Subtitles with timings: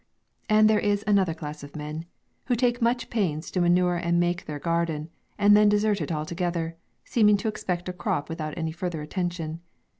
[0.49, 2.05] And there is another class of men,
[2.45, 6.75] who take much pains to manure and make their garden, and then desert it altogether,
[7.05, 9.59] seeming to expect a crop without any further attention.